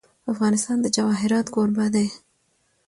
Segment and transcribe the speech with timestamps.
[0.33, 2.07] افغانستان د جواهرات کوربه دی.